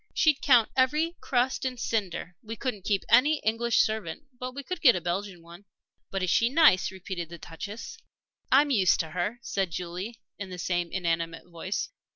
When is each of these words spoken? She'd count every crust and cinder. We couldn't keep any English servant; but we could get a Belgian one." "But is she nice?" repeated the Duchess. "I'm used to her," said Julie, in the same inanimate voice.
She'd 0.15 0.41
count 0.41 0.71
every 0.75 1.15
crust 1.21 1.63
and 1.63 1.79
cinder. 1.79 2.35
We 2.41 2.55
couldn't 2.55 2.85
keep 2.85 3.03
any 3.07 3.37
English 3.43 3.81
servant; 3.81 4.23
but 4.39 4.55
we 4.55 4.63
could 4.63 4.81
get 4.81 4.95
a 4.95 4.99
Belgian 4.99 5.43
one." 5.43 5.65
"But 6.09 6.23
is 6.23 6.31
she 6.31 6.49
nice?" 6.49 6.91
repeated 6.91 7.29
the 7.29 7.37
Duchess. 7.37 7.99
"I'm 8.51 8.71
used 8.71 8.99
to 9.01 9.11
her," 9.11 9.37
said 9.43 9.69
Julie, 9.69 10.19
in 10.39 10.49
the 10.49 10.57
same 10.57 10.91
inanimate 10.91 11.45
voice. 11.47 11.89